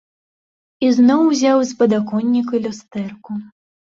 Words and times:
Ізноў 0.87 1.19
узяў 1.31 1.57
з 1.71 1.75
падаконніка 1.81 2.61
люстэрку. 2.65 3.37